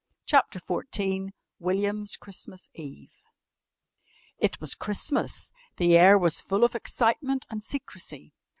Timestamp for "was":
4.59-4.73, 6.17-6.41